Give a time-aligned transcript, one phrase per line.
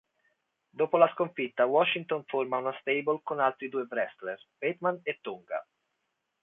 [0.71, 5.63] Dopo la sconfitta, Washington forma una stable con altri due wrestler, Bateman e Tonga.